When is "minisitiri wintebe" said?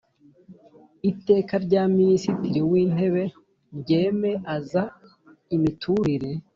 1.97-3.23